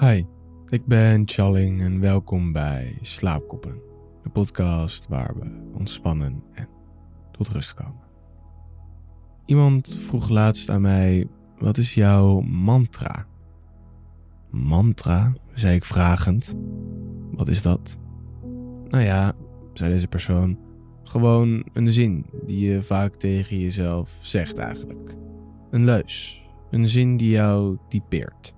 [0.00, 0.24] Hi,
[0.68, 3.80] ik ben Challing en welkom bij Slaapkoppen,
[4.22, 6.68] de podcast waar we ontspannen en
[7.30, 8.02] tot rust komen.
[9.44, 11.28] Iemand vroeg laatst aan mij:
[11.58, 13.26] wat is jouw mantra?
[14.50, 16.56] Mantra, zei ik vragend.
[17.32, 17.98] Wat is dat?
[18.88, 19.32] Nou ja,
[19.72, 20.58] zei deze persoon,
[21.02, 25.14] gewoon een zin die je vaak tegen jezelf zegt eigenlijk.
[25.70, 28.55] Een leus, een zin die jou typeert.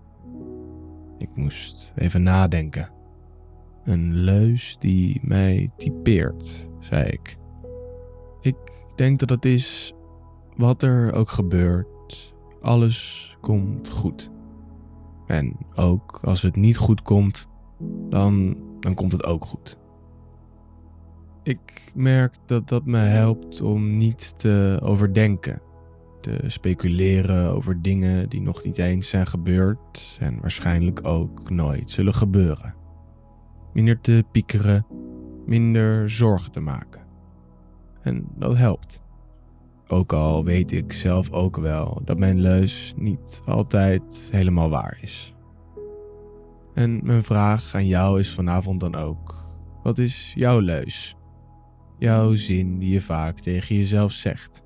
[1.19, 2.91] Ik moest even nadenken.
[3.85, 7.37] Een leus die mij typeert, zei ik.
[8.41, 8.57] Ik
[8.97, 9.93] denk dat het is
[10.57, 14.31] wat er ook gebeurt, alles komt goed.
[15.27, 17.49] En ook als het niet goed komt,
[18.09, 19.79] dan, dan komt het ook goed.
[21.43, 25.61] Ik merk dat dat me helpt om niet te overdenken,
[26.21, 32.15] te speculeren over dingen die nog niet eens zijn gebeurd en waarschijnlijk ook nooit zullen
[32.15, 32.75] gebeuren.
[33.73, 34.87] Minder te piekeren,
[35.47, 37.07] minder zorgen te maken.
[38.03, 39.03] En dat helpt.
[39.87, 45.35] Ook al weet ik zelf ook wel dat mijn leus niet altijd helemaal waar is.
[46.75, 49.45] En mijn vraag aan jou is vanavond dan ook:
[49.83, 51.17] wat is jouw leus?
[51.99, 54.63] Jouw zin die je vaak tegen jezelf zegt.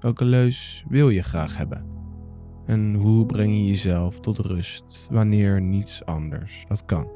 [0.00, 1.86] Welke leus wil je graag hebben?
[2.66, 7.08] En hoe breng je jezelf tot rust wanneer niets anders dat kan?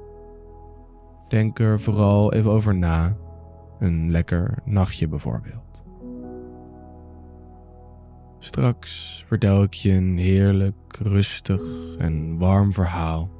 [1.29, 3.17] Denk er vooral even over na.
[3.79, 5.83] Een lekker nachtje bijvoorbeeld.
[8.39, 11.63] Straks vertel ik je een heerlijk, rustig
[11.99, 13.31] en warm verhaal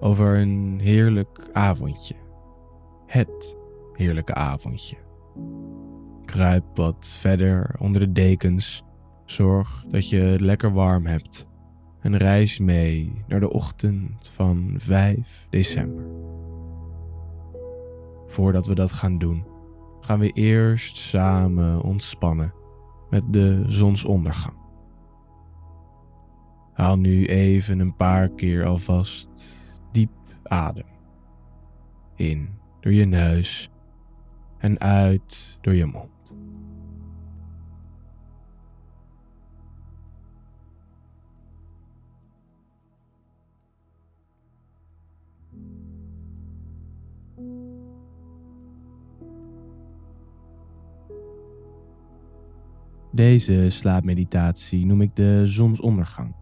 [0.00, 2.14] over een heerlijk avondje.
[3.06, 3.58] Het
[3.92, 4.96] heerlijke avondje.
[6.26, 8.82] Kruip wat verder onder de dekens.
[9.24, 11.46] Zorg dat je het lekker warm hebt.
[12.00, 16.04] En reis mee naar de ochtend van 5 december.
[18.26, 19.44] Voordat we dat gaan doen,
[20.00, 22.52] gaan we eerst samen ontspannen
[23.10, 24.56] met de zonsondergang.
[26.72, 29.58] Haal nu even een paar keer alvast
[29.92, 30.10] diep
[30.42, 30.86] adem.
[32.14, 32.48] In
[32.80, 33.70] door je neus
[34.58, 36.15] en uit door je mond.
[53.16, 56.34] Deze slaapmeditatie noem ik de zonsondergang.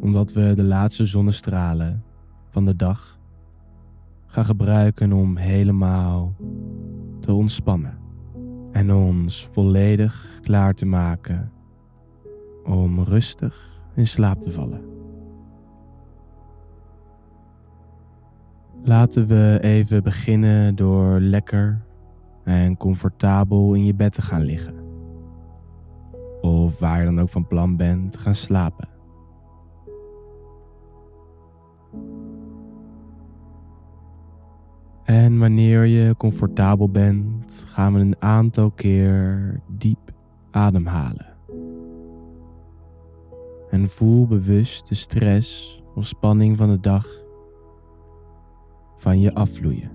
[0.00, 2.02] Omdat we de laatste zonnestralen
[2.50, 3.18] van de dag
[4.26, 6.34] gaan gebruiken om helemaal
[7.20, 7.98] te ontspannen
[8.72, 11.52] en ons volledig klaar te maken
[12.64, 14.82] om rustig in slaap te vallen.
[18.84, 21.84] Laten we even beginnen door lekker
[22.44, 24.83] en comfortabel in je bed te gaan liggen.
[26.44, 28.88] Of waar je dan ook van plan bent gaan slapen.
[35.04, 40.12] En wanneer je comfortabel bent, gaan we een aantal keer diep
[40.50, 41.36] ademhalen.
[43.70, 47.06] En voel bewust de stress of spanning van de dag
[48.96, 49.90] van je afvloeien.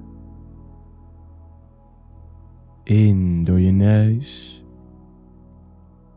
[2.83, 4.58] In door je neus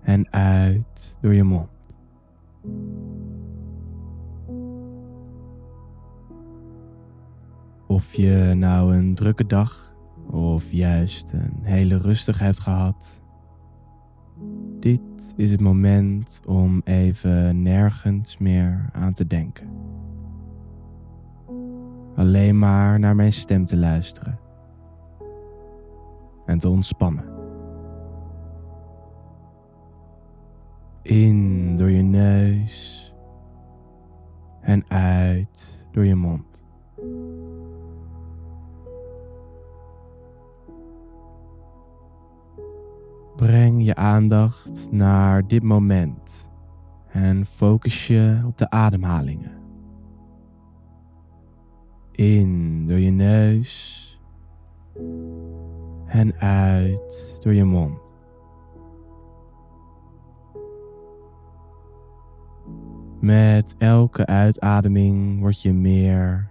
[0.03, 1.69] en uit door je mond.
[7.87, 9.95] Of je nou een drukke dag
[10.31, 13.23] of juist een hele rustige hebt gehad.
[14.81, 15.01] Dit
[15.37, 19.69] is het moment om even nergens meer aan te denken.
[22.17, 24.39] Alleen maar naar mijn stem te luisteren
[26.47, 27.32] en te ontspannen.
[31.03, 33.13] In door je neus
[34.61, 36.65] en uit door je mond.
[43.37, 46.51] Breng je aandacht naar dit moment
[47.09, 49.61] en focus je op de ademhalingen.
[52.13, 54.01] In door je neus
[56.07, 58.02] en uit door je mond.
[63.23, 66.51] Met elke uitademing word je meer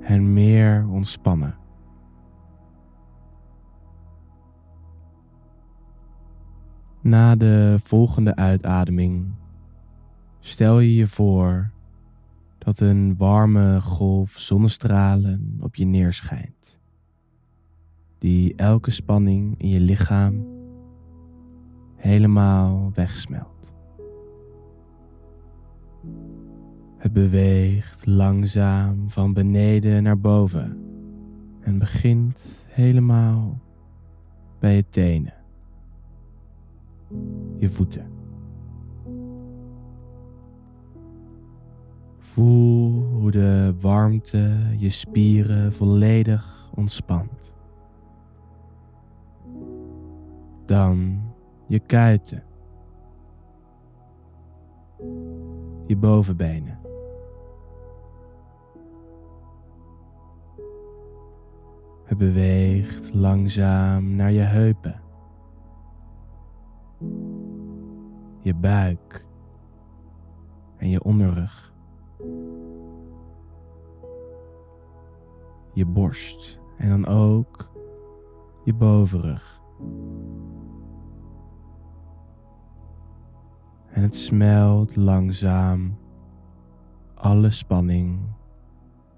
[0.00, 1.56] en meer ontspannen.
[7.00, 9.34] Na de volgende uitademing
[10.40, 11.70] stel je je voor
[12.58, 16.80] dat een warme golf zonnestralen op je neerschijnt,
[18.18, 20.46] die elke spanning in je lichaam
[21.96, 23.71] helemaal wegsmelt.
[26.96, 30.78] Het beweegt langzaam van beneden naar boven
[31.60, 33.60] en begint helemaal
[34.58, 35.34] bij je tenen,
[37.58, 38.10] je voeten.
[42.18, 47.56] Voel hoe de warmte je spieren volledig ontspant.
[50.66, 51.20] Dan
[51.66, 52.42] je kuiten,
[56.02, 56.80] bovenbenen.
[62.04, 65.00] Het beweegt langzaam naar je heupen,
[68.40, 69.26] je buik
[70.76, 71.72] en je onderrug.
[75.72, 77.70] je borst en dan ook
[78.64, 79.60] je bovenrug.
[83.92, 85.98] En het smelt langzaam
[87.14, 88.18] alle spanning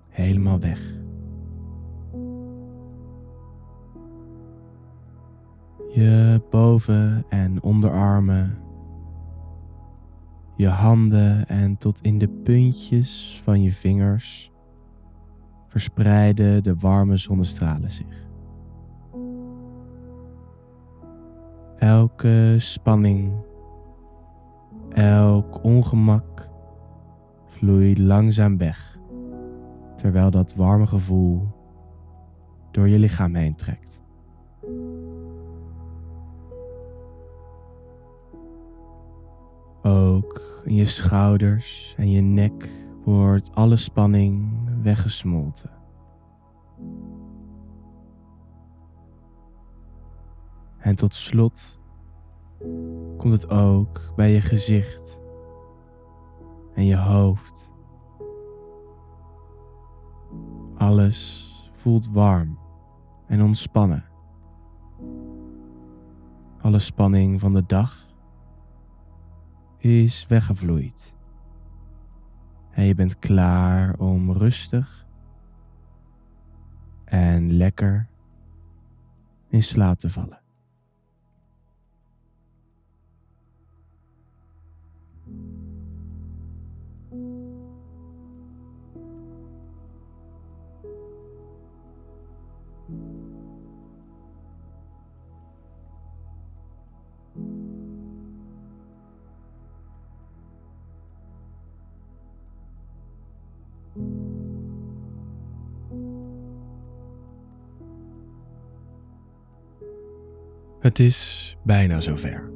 [0.09, 1.03] helemaal weg.
[5.95, 8.59] Je boven- en onderarmen,
[10.57, 14.53] je handen en tot in de puntjes van je vingers
[15.69, 18.27] verspreiden de warme zonnestralen zich.
[21.77, 23.33] Elke spanning,
[24.95, 26.49] elk ongemak
[27.47, 28.99] vloeit langzaam weg,
[29.97, 31.49] terwijl dat warme gevoel
[32.71, 34.03] door je lichaam heen trekt.
[39.83, 42.71] Ook in je schouders en je nek
[43.05, 45.71] wordt alle spanning weggesmolten.
[50.79, 51.81] En tot slot
[53.17, 55.19] komt het ook bij je gezicht
[56.75, 57.73] en je hoofd.
[60.77, 62.59] Alles voelt warm
[63.27, 64.05] en ontspannen.
[66.61, 68.07] Alle spanning van de dag
[69.79, 71.15] is weggevloeid.
[72.71, 75.07] En je bent klaar om rustig
[77.05, 78.09] en lekker
[79.49, 80.44] in slaap te vallen.
[110.85, 112.54] Het is bijna zover.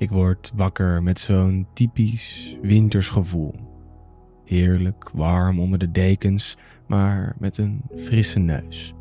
[0.00, 3.54] Ik word wakker met zo'n typisch winters gevoel.
[4.44, 6.56] Heerlijk warm onder de dekens,
[6.86, 8.94] maar met een frisse neus.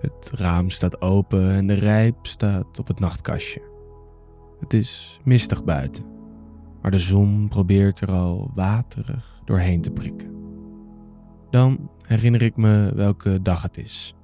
[0.00, 3.62] Het raam staat open en de rijp staat op het nachtkastje.
[4.60, 6.04] Het is mistig buiten,
[6.82, 10.30] maar de zon probeert er al waterig doorheen te prikken.
[11.50, 14.14] Dan herinner ik me welke dag het is.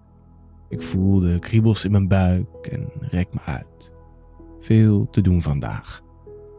[0.68, 3.98] Ik voel de kriebels in mijn buik en rek me uit.
[4.60, 6.02] Veel te doen vandaag.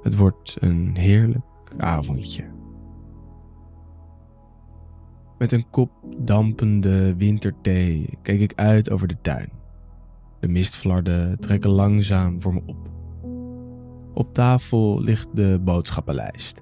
[0.02, 2.44] Het wordt een heerlijk avondje.
[5.38, 9.50] Met een kop dampende winterthee kijk ik uit over de tuin.
[10.40, 12.90] De mistflarden trekken langzaam voor me op.
[14.14, 16.62] Op tafel ligt de boodschappenlijst.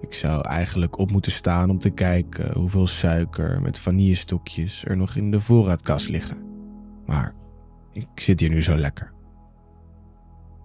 [0.00, 5.16] Ik zou eigenlijk op moeten staan om te kijken hoeveel suiker met vanillestokjes er nog
[5.16, 6.38] in de voorraadkast liggen.
[7.06, 7.34] Maar
[7.92, 9.13] ik zit hier nu zo lekker.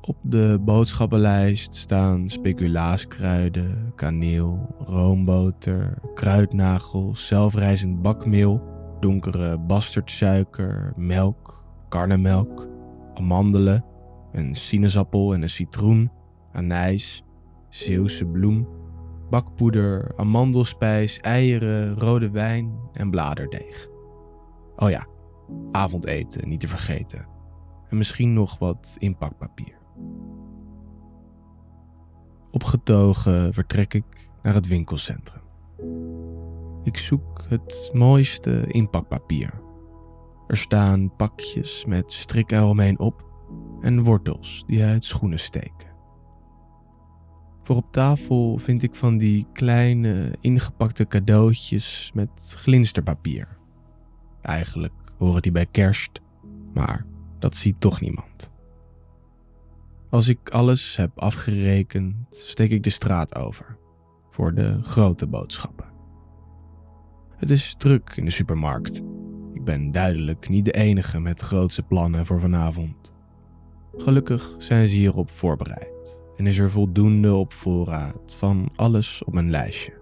[0.01, 8.63] Op de boodschappenlijst staan speculaaskruiden, kaneel, roomboter, kruidnagel, zelfrijzend bakmeel,
[8.99, 12.67] donkere bastardsuiker, melk, karnemelk,
[13.13, 13.85] amandelen,
[14.31, 16.11] een sinaasappel en een citroen,
[16.51, 17.23] anijs,
[17.69, 18.67] Zeeuwse bloem,
[19.29, 23.87] bakpoeder, amandelspijs, eieren, rode wijn en bladerdeeg.
[24.75, 25.07] Oh ja,
[25.71, 27.25] avondeten niet te vergeten.
[27.89, 29.78] En misschien nog wat inpakpapier.
[32.51, 35.41] Opgetogen vertrek ik naar het winkelcentrum.
[36.83, 39.61] Ik zoek het mooiste inpakpapier.
[40.47, 43.25] Er staan pakjes met strikken eromheen op
[43.81, 45.87] en wortels die uit schoenen steken.
[47.63, 53.57] Voor op tafel vind ik van die kleine ingepakte cadeautjes met glinsterpapier.
[54.41, 56.21] Eigenlijk horen die bij kerst,
[56.73, 57.05] maar
[57.39, 58.48] dat ziet toch niemand.
[60.09, 63.77] Als ik alles heb afgerekend, steek ik de straat over
[64.29, 65.85] voor de grote boodschappen.
[67.35, 69.03] Het is druk in de supermarkt.
[69.53, 73.13] Ik ben duidelijk niet de enige met grootse plannen voor vanavond.
[73.95, 79.49] Gelukkig zijn ze hierop voorbereid en is er voldoende op voorraad van alles op mijn
[79.49, 80.01] lijstje.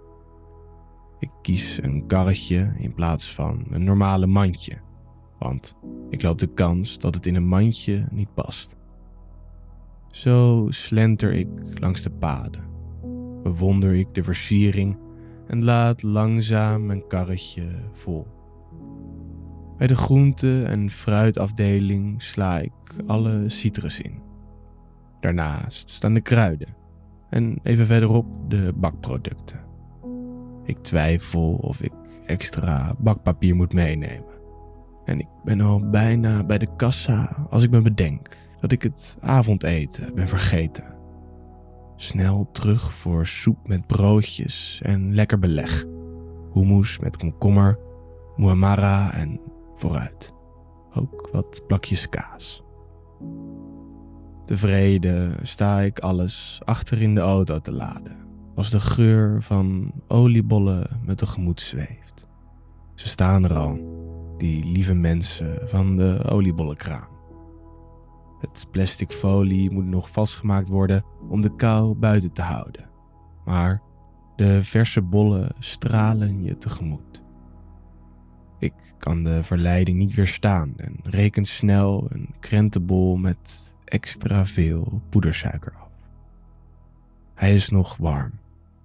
[1.20, 4.78] Ik kies een karretje in plaats van een normale mandje,
[5.40, 5.76] want
[6.10, 8.77] ik loop de kans dat het in een mandje niet past.
[10.18, 12.64] Zo slenter ik langs de paden,
[13.44, 14.98] bewonder ik de versiering
[15.48, 18.28] en laat langzaam mijn karretje vol.
[19.78, 22.72] Bij de groente- en fruitafdeling sla ik
[23.08, 24.22] alle citrus in.
[25.20, 26.76] Daarnaast staan de kruiden
[27.30, 29.60] en even verderop de bakproducten.
[30.64, 31.94] Ik twijfel of ik
[32.26, 34.36] extra bakpapier moet meenemen.
[35.06, 39.18] En ik ben al bijna bij de kassa als ik me bedenk dat ik het
[39.22, 40.96] avondeten ben vergeten.
[41.96, 45.86] Snel terug voor soep met broodjes en lekker beleg.
[46.54, 47.80] Hummus met komkommer,
[48.36, 49.40] muamara en
[49.76, 50.34] vooruit.
[50.94, 52.64] Ook wat plakjes kaas.
[54.46, 58.18] Tevreden sta ik alles achter in de auto te laden,
[58.56, 62.28] als de geur van oliebollen me tegemoet zweeft.
[62.96, 63.80] Ze staan er al,
[64.38, 67.17] die lieve mensen van de oliebollenkraam.
[68.40, 72.90] Het plastic folie moet nog vastgemaakt worden om de kou buiten te houden.
[73.46, 73.82] Maar
[74.36, 77.24] de verse bollen stralen je tegemoet.
[78.60, 85.74] Ik kan de verleiding niet weerstaan en reken snel een krentenbol met extra veel poedersuiker
[85.76, 85.90] af.
[87.34, 88.32] Hij is nog warm,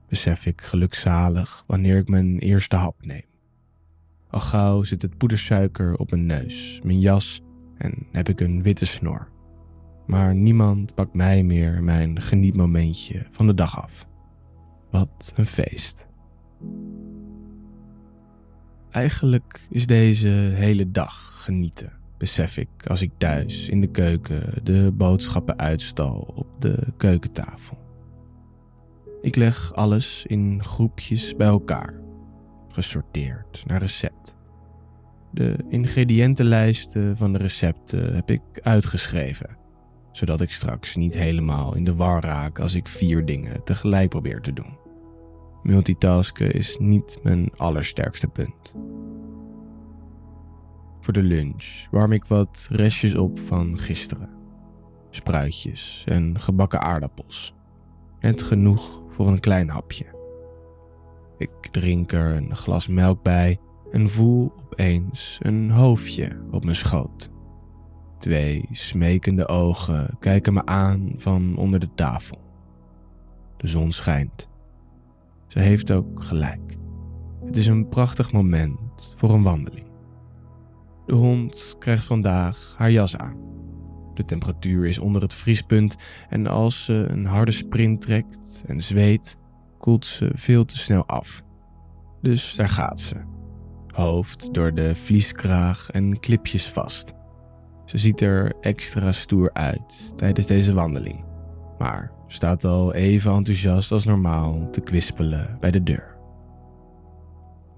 [0.09, 3.25] besef ik gelukzalig wanneer ik mijn eerste hap neem.
[4.31, 7.41] Al gauw zit het poedersuiker op mijn neus, mijn jas
[7.77, 9.32] en heb ik een witte snor.
[10.07, 14.07] Maar niemand pakt mij meer mijn genietmomentje van de dag af.
[14.91, 16.09] Wat een feest.
[18.91, 24.93] Eigenlijk is deze hele dag genieten, besef ik als ik thuis in de keuken de
[24.95, 27.79] boodschappen uitstal op de keukentafel.
[29.21, 31.95] Ik leg alles in groepjes bij elkaar,
[32.69, 34.37] gesorteerd naar recept.
[35.31, 39.57] De ingrediëntenlijsten van de recepten heb ik uitgeschreven,
[40.13, 44.41] zodat ik straks niet helemaal in de war raak als ik vier dingen tegelijk probeer
[44.41, 44.79] te doen.
[45.63, 48.75] Multitasken is niet mijn allersterkste punt.
[51.01, 54.29] Voor de lunch warm ik wat restjes op van gisteren.
[55.11, 57.55] Spruitjes en gebakken aardappels.
[58.21, 60.21] Net genoeg voor een klein hapje.
[61.39, 63.59] Ik drink er een glas melk bij
[63.91, 67.32] en voel opeens een hoofdje op mijn schoot.
[68.23, 72.41] Twee smekende ogen kijken me aan van onder de tafel.
[73.57, 74.51] De zon schijnt
[75.53, 76.77] ze heeft ook gelijk.
[77.45, 79.87] Het is een prachtig moment voor een wandeling.
[81.07, 83.37] De hond krijgt vandaag haar jas aan.
[84.15, 85.97] De temperatuur is onder het vriespunt
[86.29, 89.39] en als ze een harde sprint trekt en zweet,
[89.79, 91.43] koelt ze veel te snel af.
[92.21, 93.17] Dus daar gaat ze.
[93.87, 97.15] Hoofd door de vlieskraag en klipjes vast.
[97.85, 101.25] Ze ziet er extra stoer uit tijdens deze wandeling.
[101.79, 106.17] Maar staat al even enthousiast als normaal te kwispelen bij de deur.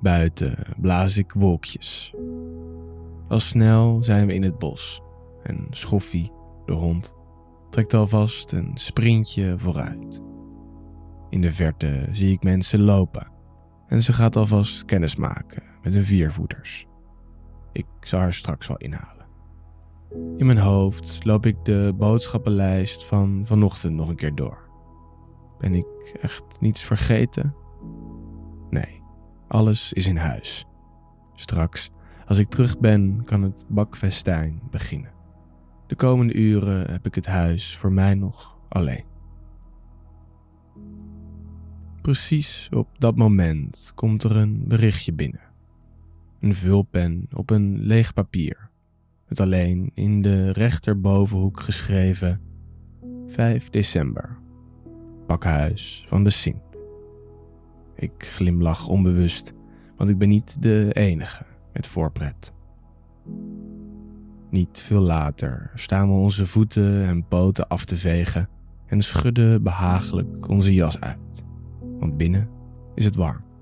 [0.01, 2.15] Buiten blaas ik wolkjes.
[3.29, 5.03] Al snel zijn we in het bos
[5.43, 6.33] en Schoffie,
[6.67, 7.15] de hond,
[7.71, 10.23] trekt alvast een sprintje vooruit.
[11.31, 13.33] In de verte zie ik mensen lopen
[13.89, 16.87] en ze gaat alvast kennis maken met hun viervoeters.
[17.73, 19.14] Ik zal haar straks wel inhalen.
[20.37, 24.69] In mijn hoofd loop ik de boodschappenlijst van vanochtend nog een keer door.
[25.59, 27.55] Ben ik echt niets vergeten?
[28.71, 29.03] Nee,
[29.49, 30.67] alles is in huis.
[31.35, 31.91] Straks,
[32.27, 35.13] als ik terug ben, kan het bakfestijn beginnen.
[35.87, 39.05] De komende uren heb ik het huis voor mij nog alleen.
[42.03, 45.41] Precies op dat moment komt er een berichtje binnen.
[46.41, 48.71] Een vulpen op een leeg papier
[49.29, 52.41] met alleen in de rechterbovenhoek geschreven
[53.27, 54.39] 5 december,
[55.27, 56.83] pakhuis van de Sint.
[57.97, 59.55] Ik glimlach onbewust,
[59.97, 62.53] want ik ben niet de enige met voorpret.
[64.51, 68.49] Niet veel later staan we onze voeten en poten af te vegen
[68.87, 71.45] en schudden behagelijk onze jas uit,
[71.99, 72.49] want binnen
[72.95, 73.54] is het warm.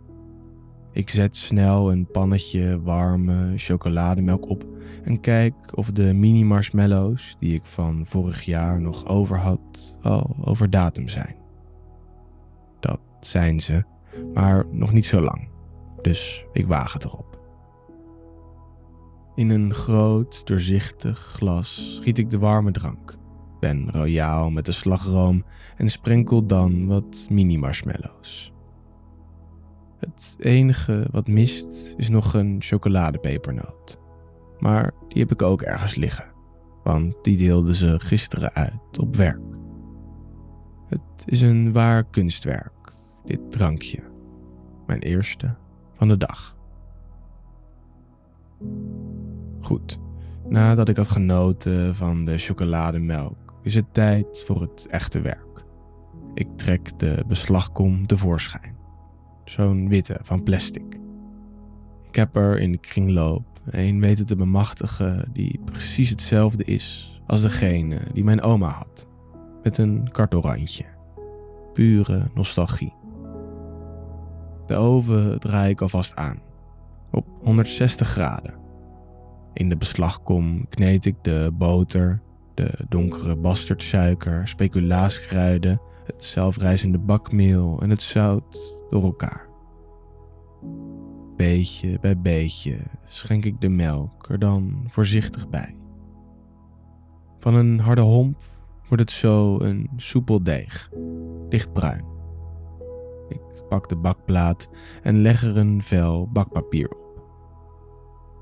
[0.93, 4.65] Ik zet snel een pannetje warme chocolademelk op
[5.05, 10.37] en kijk of de mini marshmallows die ik van vorig jaar nog over had al
[10.45, 11.37] over datum zijn.
[12.81, 13.85] Dat zijn ze,
[14.35, 15.49] maar nog niet zo lang,
[16.03, 17.41] dus ik waag het erop.
[19.35, 23.17] In een groot, doorzichtig glas giet ik de warme drank,
[23.61, 25.45] ben royaal met de slagroom
[25.77, 28.53] en sprenkel dan wat mini marshmallows.
[30.03, 33.99] Het enige wat mist is nog een chocoladepepernoot.
[34.59, 36.33] Maar die heb ik ook ergens liggen,
[36.83, 39.41] want die deelden ze gisteren uit op werk.
[40.89, 42.93] Het is een waar kunstwerk,
[43.25, 44.03] dit drankje.
[44.87, 45.55] Mijn eerste
[45.95, 46.57] van de dag.
[49.61, 49.99] Goed,
[50.49, 55.65] nadat ik had genoten van de chocolademelk, is het tijd voor het echte werk.
[56.35, 58.72] Ik trek de beslagkom tevoorschijn.
[59.45, 61.01] Zo'n witte van plastic.
[62.09, 67.41] Ik heb er in de kringloop een weten te bemachtigen die precies hetzelfde is als
[67.41, 69.07] degene die mijn oma had.
[69.63, 70.85] Met een kartorandje.
[71.73, 72.95] Pure nostalgie.
[74.67, 76.41] De oven draai ik alvast aan.
[77.11, 78.55] Op 160 graden.
[79.53, 82.21] In de beslagkom kneed ik de boter,
[82.55, 89.49] de donkere bastardsuiker, speculaaskruiden, het zelfrijzende bakmeel en het zout door elkaar.
[91.37, 95.77] Beetje bij beetje schenk ik de melk er dan voorzichtig bij.
[97.39, 98.43] Van een harde homp
[98.89, 100.91] wordt het zo een soepel deeg,
[101.49, 102.05] lichtbruin.
[103.29, 104.71] Ik pak de bakplaat
[105.03, 107.23] en leg er een vel bakpapier op.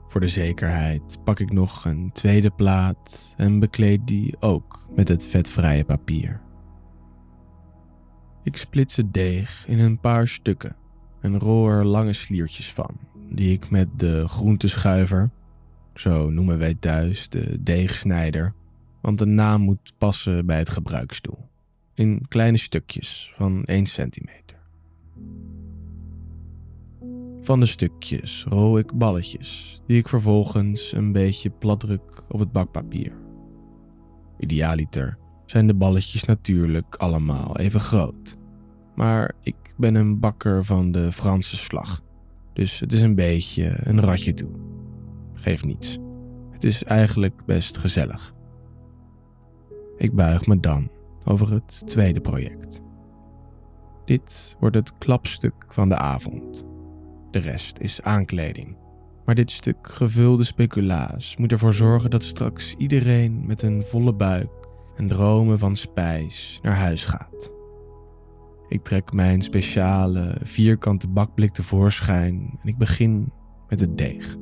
[0.08, 5.26] Voor de zekerheid pak ik nog een tweede plaat en bekleed die ook met het
[5.26, 6.40] vetvrije papier.
[8.50, 10.76] Ik splits het deeg in een paar stukken
[11.20, 12.96] en rol er lange sliertjes van,
[13.28, 15.30] die ik met de groenteschuiver,
[15.94, 18.54] zo noemen wij thuis de deegsnijder,
[19.00, 21.48] want de naam moet passen bij het gebruiksdoel,
[21.94, 24.58] in kleine stukjes van 1 centimeter.
[27.40, 33.12] Van de stukjes rol ik balletjes, die ik vervolgens een beetje platdruk op het bakpapier.
[34.38, 38.38] Idealiter zijn de balletjes natuurlijk allemaal even groot.
[38.94, 42.02] Maar ik ben een bakker van de Franse slag,
[42.52, 44.50] dus het is een beetje een ratje toe.
[45.34, 45.98] Geeft niets.
[46.50, 48.34] Het is eigenlijk best gezellig.
[49.96, 50.90] Ik buig me dan
[51.24, 52.80] over het tweede project.
[54.04, 56.64] Dit wordt het klapstuk van de avond.
[57.30, 58.76] De rest is aankleding.
[59.24, 64.68] Maar dit stuk gevulde speculaas moet ervoor zorgen dat straks iedereen met een volle buik
[64.96, 67.59] en dromen van spijs naar huis gaat.
[68.70, 73.32] Ik trek mijn speciale vierkante bakblik tevoorschijn en ik begin
[73.68, 74.36] met het deeg.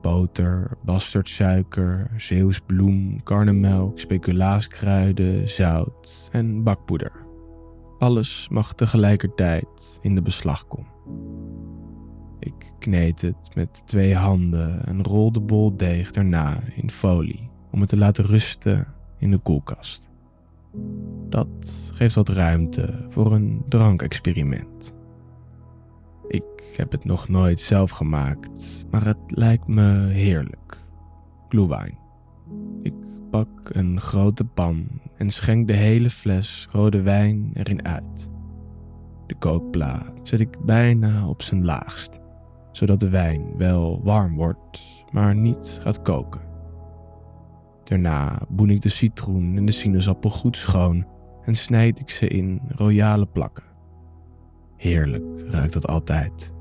[0.00, 7.12] Boter, bastardsuiker, zeeuwsbloem, karnemelk, speculaaskruiden, zout en bakpoeder.
[7.98, 10.86] Alles mag tegelijkertijd in de beslagkom.
[12.38, 17.80] Ik kneed het met twee handen en rol de bol deeg daarna in folie om
[17.80, 18.86] het te laten rusten
[19.18, 20.10] in de koelkast.
[21.32, 24.94] Dat geeft wat ruimte voor een drankexperiment.
[26.28, 30.84] Ik heb het nog nooit zelf gemaakt, maar het lijkt me heerlijk.
[31.48, 31.98] Glühwein.
[32.82, 32.94] Ik
[33.30, 38.30] pak een grote pan en schenk de hele fles rode wijn erin uit.
[39.26, 42.20] De kookplaat zet ik bijna op zijn laagst,
[42.72, 46.40] zodat de wijn wel warm wordt, maar niet gaat koken.
[47.84, 51.10] Daarna boen ik de citroen en de sinaasappel goed schoon
[51.44, 53.64] en snijd ik ze in royale plakken.
[54.76, 56.52] Heerlijk ruikt dat altijd.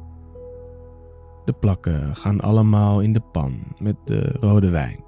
[1.46, 5.04] De plakken gaan allemaal in de pan met de rode wijn.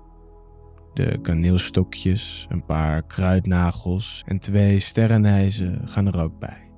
[0.94, 6.72] De kaneelstokjes, een paar kruidnagels en twee sterrenijzen gaan er ook bij.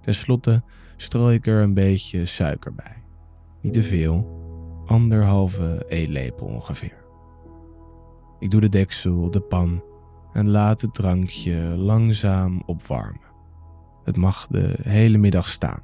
[0.00, 0.62] Ten slotte
[0.96, 3.02] strooi ik er een beetje suiker bij.
[3.60, 4.40] Niet te veel,
[4.86, 7.04] anderhalve eetlepel ongeveer.
[8.38, 9.82] Ik doe de deksel op de pan
[10.32, 13.30] en laat het drankje langzaam opwarmen.
[14.04, 15.82] Het mag de hele middag staan.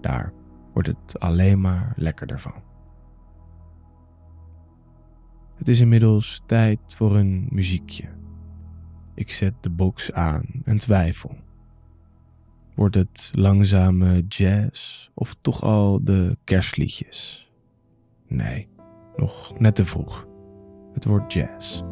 [0.00, 0.32] Daar
[0.72, 2.62] wordt het alleen maar lekkerder van.
[5.56, 8.08] Het is inmiddels tijd voor een muziekje.
[9.14, 11.36] Ik zet de box aan en twijfel.
[12.74, 17.50] Wordt het langzame jazz of toch al de kerstliedjes?
[18.26, 18.68] Nee,
[19.16, 20.26] nog net te vroeg.
[20.92, 21.82] Het wordt jazz.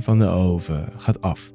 [0.00, 1.52] Van de oven gaat af.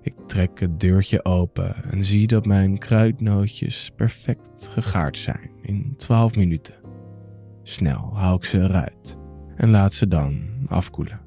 [0.00, 6.36] Ik trek het deurtje open en zie dat mijn kruidnootjes perfect gegaard zijn in 12
[6.36, 6.74] minuten.
[7.62, 9.18] Snel haal ik ze eruit
[9.56, 11.20] en laat ze dan afkoelen.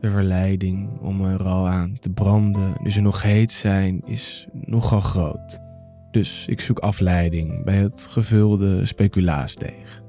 [0.00, 5.00] De verleiding om er al aan te branden nu ze nog heet zijn is nogal
[5.00, 5.60] groot.
[6.10, 10.01] Dus ik zoek afleiding bij het gevulde speculaasdeeg.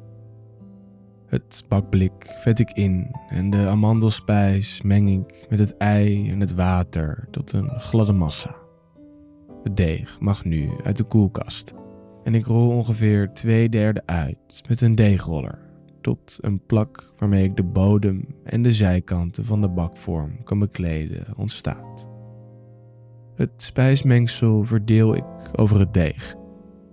[1.34, 6.54] Het bakblik vet ik in en de amandelspijs meng ik met het ei en het
[6.54, 8.56] water tot een gladde massa.
[9.64, 11.74] Het deeg mag nu uit de koelkast
[12.24, 15.60] en ik rol ongeveer twee derde uit met een deegroller
[16.02, 21.26] tot een plak waarmee ik de bodem en de zijkanten van de bakvorm kan bekleden
[21.36, 22.10] ontstaat.
[23.36, 26.36] Het spijsmengsel verdeel ik over het deeg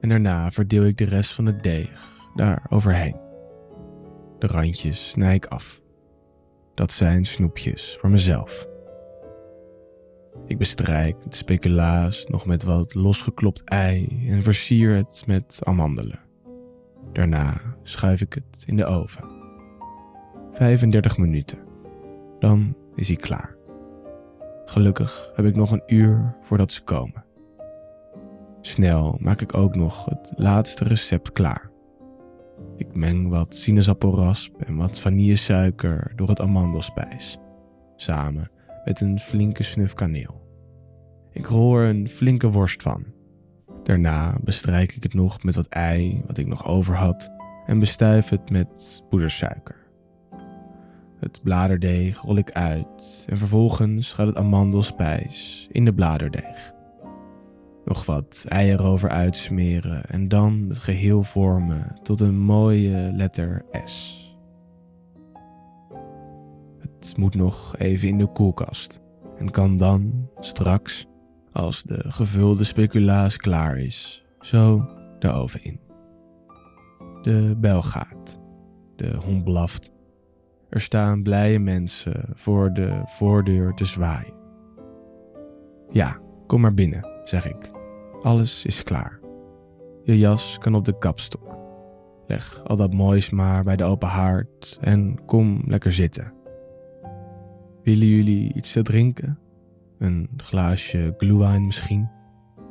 [0.00, 3.28] en daarna verdeel ik de rest van het deeg daar overheen.
[4.40, 5.80] De randjes snij ik af.
[6.74, 8.68] Dat zijn snoepjes voor mezelf.
[10.46, 16.20] Ik bestrijk het speculaas nog met wat losgeklopt ei en versier het met amandelen.
[17.12, 19.24] Daarna schuif ik het in de oven.
[20.52, 21.58] 35 minuten.
[22.38, 23.56] Dan is hij klaar.
[24.64, 27.24] Gelukkig heb ik nog een uur voordat ze komen.
[28.60, 31.69] Snel maak ik ook nog het laatste recept klaar.
[32.80, 37.38] Ik meng wat sinaasappelrasp en wat vanillesuiker door het amandelspijs,
[37.96, 38.50] samen
[38.84, 40.48] met een flinke snuf kaneel.
[41.32, 43.04] Ik rol er een flinke worst van.
[43.82, 47.30] Daarna bestrijk ik het nog met wat ei wat ik nog over had
[47.66, 49.76] en bestuif het met poedersuiker.
[51.18, 56.72] Het bladerdeeg rol ik uit en vervolgens gaat het amandelspijs in de bladerdeeg.
[57.90, 64.18] Nog wat ei erover uitsmeren en dan het geheel vormen tot een mooie letter S.
[66.78, 69.00] Het moet nog even in de koelkast
[69.38, 71.06] en kan dan straks,
[71.52, 75.80] als de gevulde speculaas klaar is, zo de oven in.
[77.22, 78.40] De bel gaat,
[78.96, 79.92] de hond blaft.
[80.68, 84.34] Er staan blije mensen voor de voordeur te zwaaien.
[85.88, 87.78] Ja, kom maar binnen, zeg ik.
[88.22, 89.20] Alles is klaar.
[90.02, 91.58] Je jas kan op de kapstok.
[92.26, 96.32] Leg al dat moois maar bij de open haard en kom lekker zitten.
[97.82, 99.38] Willen jullie iets te drinken?
[99.98, 102.08] Een glaasje glühwein misschien?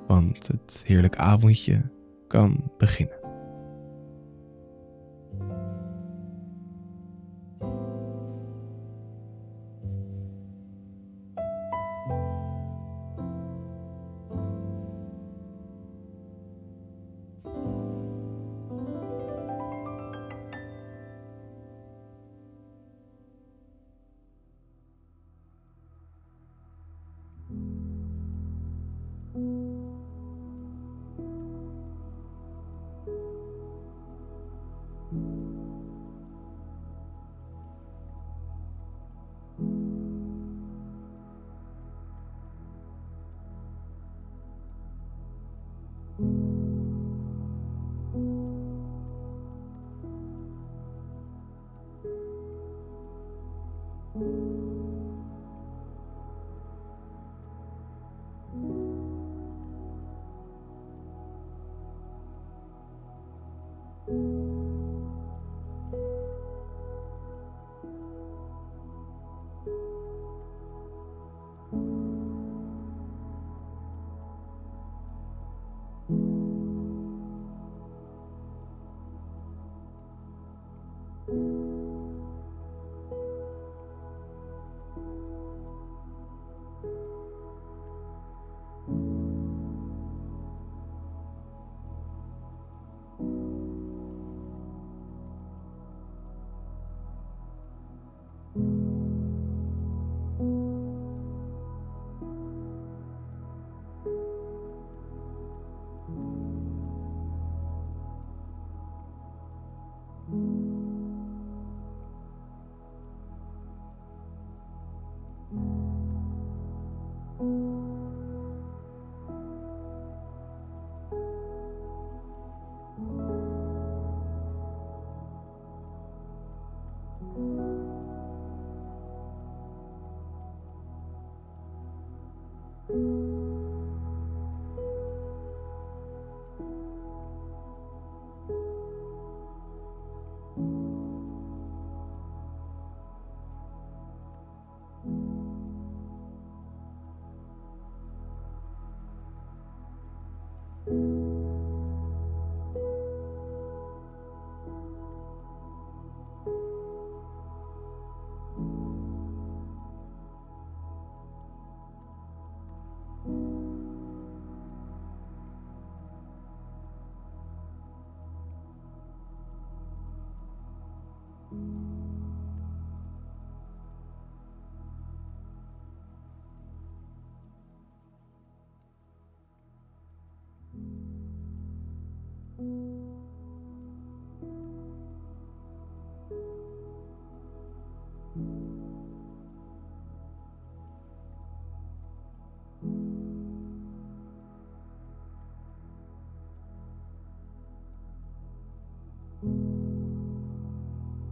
[0.07, 1.81] Want het heerlijk avondje
[2.27, 3.18] kan beginnen.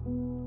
[0.08, 0.47] thank you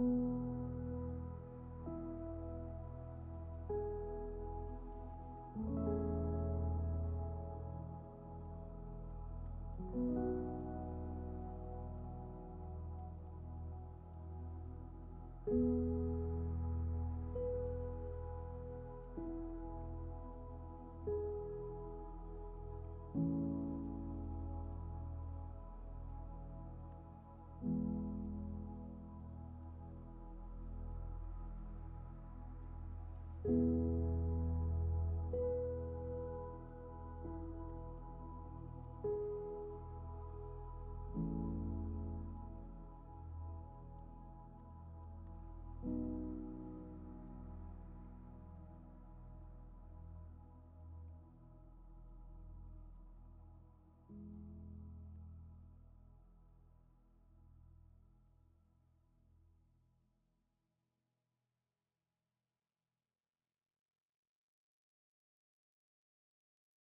[0.00, 0.39] thank you